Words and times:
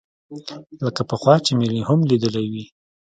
لکه 0.85 1.03
پخوا 1.09 1.35
چې 1.45 1.51
مې 1.57 1.67
هم 1.87 1.99
ليدلى 2.09 2.43
وي. 2.51 2.65